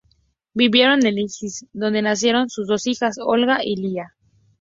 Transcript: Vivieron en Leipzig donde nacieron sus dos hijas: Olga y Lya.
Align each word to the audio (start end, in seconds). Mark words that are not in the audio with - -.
Vivieron 0.55 1.05
en 1.05 1.13
Leipzig 1.13 1.69
donde 1.73 2.01
nacieron 2.01 2.49
sus 2.49 2.65
dos 2.65 2.87
hijas: 2.87 3.17
Olga 3.23 3.59
y 3.63 3.75
Lya. 3.75 4.15